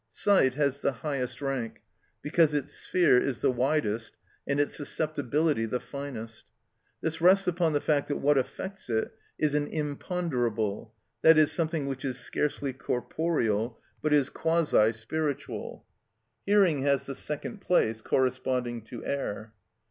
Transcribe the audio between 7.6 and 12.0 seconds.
the fact that what affects it is an imponderable, that is, something